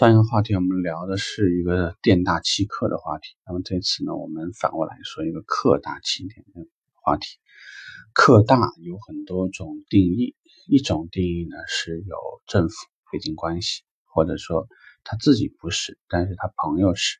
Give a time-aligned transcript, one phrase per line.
[0.00, 7.36] 上一个话题我们聊的是一个店大欺客的话题，那么这次呢，我们反过来说一个客大欺店的话题。
[8.14, 10.34] 客大有很多种定义，
[10.66, 12.16] 一种定义呢是有
[12.46, 12.74] 政府
[13.12, 14.68] 背景关系，或者说
[15.04, 17.18] 他自己不是，但是他朋友是。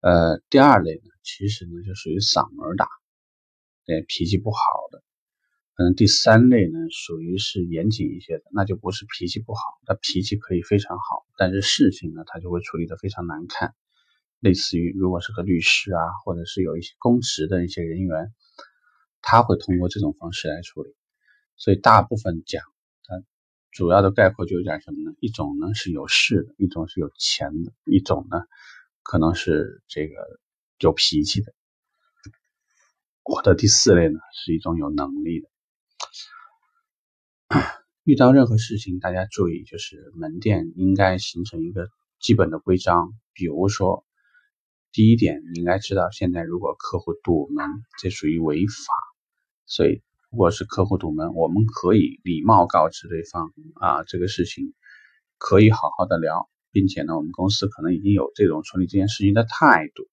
[0.00, 2.88] 呃，第二类呢，其实呢就属于嗓门大，
[3.86, 4.58] 对脾气不好
[4.90, 5.03] 的。
[5.76, 13.74] 嗯，第三类呢，属于是严谨一些的，那就不是脾气不好，他脾气可以非常好，但是事情呢，他就会处理的非常难看。
[14.38, 18.32] 类似于如果是个律师啊，或者是有一些公职的一些人员，
[19.20, 20.94] 他会通过这种方式来处理。
[21.56, 22.62] 所以大部分讲，
[23.02, 23.24] 它
[23.72, 25.16] 主要的概括就有点什么呢？
[25.18, 28.42] 一种呢是有势的，一种是有钱的，一种呢
[29.02, 30.14] 可能是这个
[30.78, 31.52] 有脾气的。
[33.24, 35.48] 我的第四类呢是一种有能力的。
[38.04, 41.88] 遇到任何事情，大家注意，就是门店应该形成一个
[42.20, 43.14] 基本的规章。
[43.32, 44.04] 比如说，
[44.92, 47.66] 第一点，你应该知道，现在如果客户堵门，
[47.98, 48.92] 这属于违法。
[49.64, 54.74] 所以，如果是客户堵门，我们可以礼貌告知对方啊，这个事情
[55.38, 60.06] 可以好好的聊，并且呢，我们公司可能已经有这种处理这件事情的态度，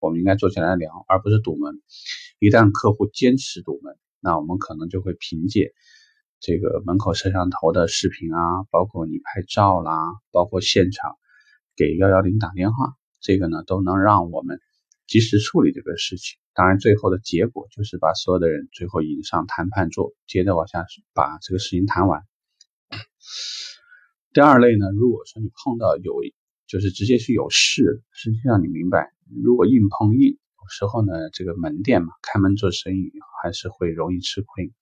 [0.00, 1.80] 我们应该坐下来聊，而不是堵门。
[2.40, 5.72] 一旦客户坚持堵门，那我们可能就会凭借。
[6.40, 9.98] 这个门口摄像头的视频啊，包括你拍照啦，
[10.30, 11.16] 包括现场
[11.76, 14.60] 给幺幺零打电话，这个呢都能让我们
[15.06, 16.38] 及时处理这个事情。
[16.54, 22.22] 当然，最后的结果就是把所有的人最后引上谈判桌，接着往下把这个事情谈完。
[24.32, 26.14] 第二类呢，如果说你碰到有
[26.66, 33.10] 就是直接是有事，实际上你明白，如果硬碰硬，有时候呢，这个门店嘛，开门做生意
[33.42, 34.72] 还是会容易吃亏。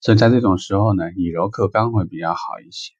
[0.00, 2.92] 所以在这种时候呢，以柔克刚会比较好一些。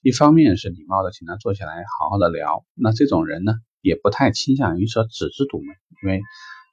[0.00, 3.52] 一方面是礼貌的请他坐下来好好的聊，那这种人呢，
[3.82, 6.22] 也不太倾向于说只是堵门，因为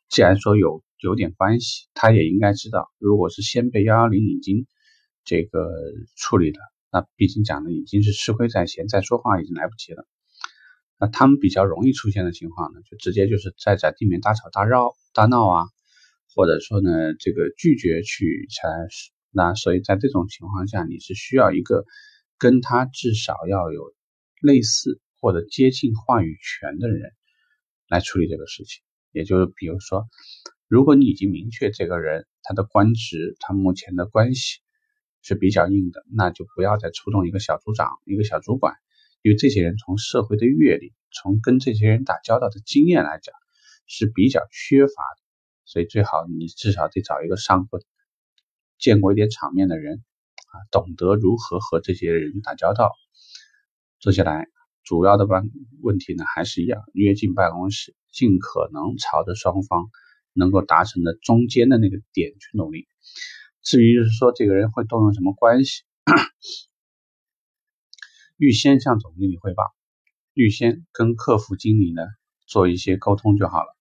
[0.08, 4.66] 既然说有有点关系，他也应该知道，如果是先被幺幺零已经
[5.26, 5.70] 这个
[6.16, 6.60] 处理了，
[6.90, 10.08] 那毕竟讲的已经是吃亏在先，再说话已经来不及了。
[10.98, 15.66] 那他们比较容易出现的情况呢，就直接就是在在地面大吵大闹大闹啊，
[16.34, 19.19] 或者说呢，这个拒绝去才。
[19.32, 21.86] 那所以在这种情况下，你是需要一个
[22.38, 23.94] 跟他至少要有
[24.42, 27.12] 类似或者接近话语权的人
[27.88, 28.82] 来处理这个事情。
[29.12, 30.08] 也就是比如说，
[30.68, 34.60] 如果你已经明确这个人他的官职、他目前的关系
[35.22, 38.76] 是比较硬的，那就不要再出动一个小组长、一个小主管，
[39.22, 43.36] 因为这些人从社会的阅历、从跟这些人打交道的经验来讲
[43.86, 45.22] 是比较缺乏的。
[45.66, 47.80] 所以最好你至少得找一个上过。
[48.80, 50.04] 见过一点场面的人
[50.48, 52.92] 啊，懂得如何和这些人打交道。
[54.00, 54.48] 坐下来，
[54.84, 55.44] 主要的办
[55.82, 59.90] 问题呢还是一样，约进办公室，尽可能朝着双方
[60.32, 62.88] 能够达成的中间的那个点去努力。
[63.62, 65.84] 至于就是说这个人会动用什么关系，
[68.38, 69.76] 预先向总经理汇报，
[70.34, 72.02] 预先跟客服经理呢
[72.48, 73.76] 做一些沟通就好了。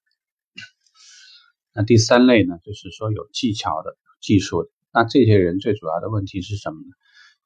[1.73, 4.71] 那第三类呢，就是说有技巧的、技术的。
[4.93, 6.89] 那这些人最主要的问题是什么呢？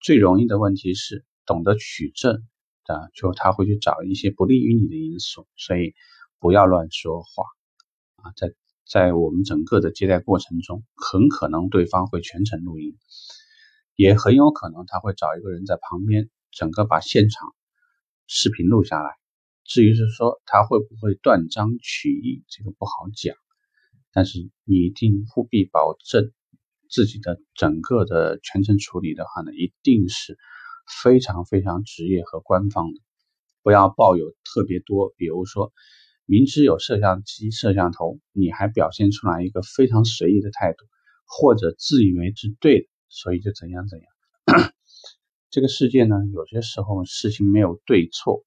[0.01, 2.47] 最容易的问题是懂得取证
[2.85, 5.95] 啊，就他会去找一些不利于你的因素，所以
[6.39, 7.45] 不要乱说话
[8.17, 8.33] 啊。
[8.37, 8.53] 在
[8.87, 12.97] 在我们整个的接待过程中，很可能对方会全程录音，
[13.97, 17.55] 也很有可能他会找一个人在旁边，整个把现场
[18.27, 19.11] 视频录下来。
[19.65, 23.37] 至于是说他会不会断章取义，这个不好讲，
[24.13, 26.33] 但是你一定务必保证。
[26.93, 30.37] 自己的整个的全程处理的话呢，一定是
[31.03, 33.01] 非常非常职业和官方的，
[33.63, 35.73] 不要抱有特别多，比如说
[36.27, 40.85] 明知有摄像机、摄像头，你还表现出来一个非常随意的态度，
[41.25, 44.07] 或者自以为是对的，所以就怎样怎样。
[45.51, 48.45] 这个世界呢，有些时候事情没有对错，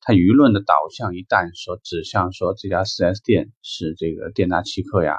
[0.00, 5.18] 它舆论的导向一旦说指向说这家 4S 店是这个店大欺客呀。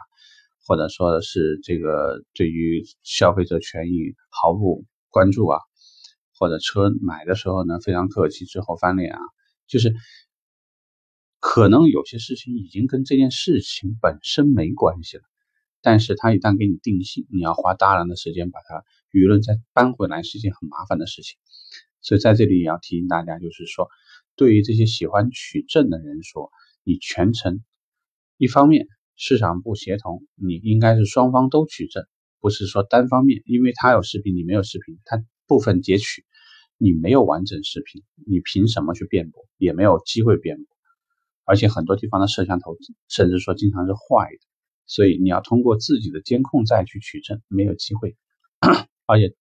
[0.68, 5.62] 或者说是这个对于消费者权益毫不关注啊，
[6.38, 9.19] 或者车买的时候呢非常客气，之后翻脸啊，
[9.66, 9.96] 就是
[11.40, 15.24] 可能有些事情已经跟这件事情本身没关系了，
[15.81, 18.84] 但是他一旦给你定性，你要花大量的时间把它
[19.14, 21.38] 舆论再搬回来，是一件很麻烦的事情。
[22.02, 23.88] 所以在这里也要提醒大家，就是说，
[24.36, 26.52] 对于这些喜欢取证的人说，
[26.84, 27.64] 你全程
[28.36, 28.88] 一方面。
[29.18, 32.06] 市场不协同，你应该是双方都取证，
[32.40, 36.24] 不是说单方面，因为他有视频，你没有视频，他部分截取，
[36.78, 39.46] 你没有完整视频，你凭什么去辩驳？
[39.58, 40.66] 也没有机会辩驳。
[41.46, 42.78] 而且很多地方的摄像头
[43.08, 44.40] 甚至说经常是坏的，
[44.86, 48.16] 所以你要通过自己的监控再去取证，没有机会。
[49.08, 49.34] 而且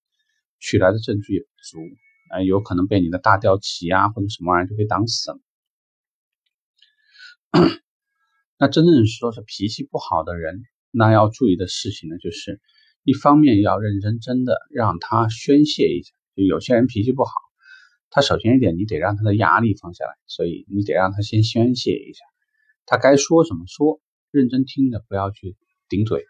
[0.58, 1.78] 取来的证据也不足，
[2.30, 5.38] 啊，有可能被你的大吊旗啊或者什么玩意儿就给挡死了。
[8.58, 12.60] 那真正说是脾气不好的人，那要注意的事情呢，就是
[13.04, 16.12] 一方面要认认真真的让他宣泄一下。
[16.34, 17.32] 就有些人脾气不好。
[18.08, 22.24] 他首先一点，你得让他的压力放下来，所以你得让他先宣泄一下，
[22.86, 24.00] 他该说什么说，
[24.30, 25.56] 认真听的，不要去
[25.88, 26.24] 顶嘴。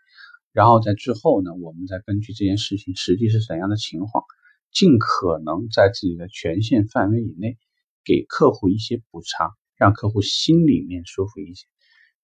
[0.52, 4.25] 然后在之后呢，我们再根据这件事情实际是怎样的情况，
[4.72, 7.56] 尽可能在自己的权限范围以内，
[8.05, 11.67] 给客户一些补偿，让客户心里面舒服一些。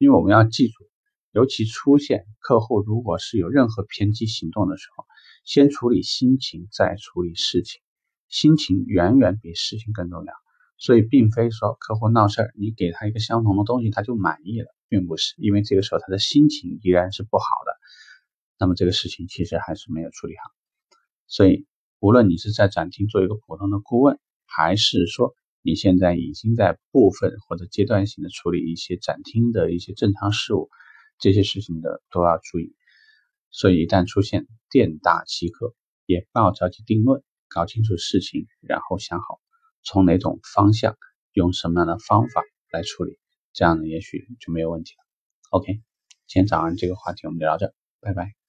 [0.02, 0.90] 因为我们要记住，
[1.30, 5.04] 尤其出现客户如果是有任何偏激行动的时候，
[5.44, 7.80] 先处理心情，再处理事情。
[8.28, 10.32] 心情远远比事情更重要，
[10.76, 17.72] 所以并非说客户闹事儿，你给他一个相同的东西他就满意了，并不是，因为这个时候他的心情依然是不好的，
[18.58, 20.50] 那么这个事情其实还是没有处理好。
[21.28, 21.64] 所以
[22.00, 30.68] 无论你是在展厅做一个普通的顾问，还是说你现在已经在部分或者阶段性的处理一些展厅的一些正常事务，
[31.18, 32.74] 这些事情的都要注意。
[33.50, 35.74] 所以一旦出现店大欺客，
[36.06, 37.22] 也不要着急定论。
[37.54, 39.38] 搞清楚事情，然后想好
[39.82, 40.96] 从哪种方向
[41.34, 43.18] 用什么样的方法来处理，
[43.52, 45.04] 这样呢，也许就没有问题了。
[45.50, 45.82] OK，今
[46.40, 48.41] 天早上这个话题我们就聊这，拜拜。